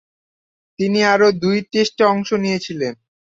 তিনি 0.79 0.99
আরও 1.13 1.27
দুই 1.41 1.57
টেস্টে 1.71 2.03
অংশ 2.05 2.29
নিয়েছিলেন। 2.43 2.93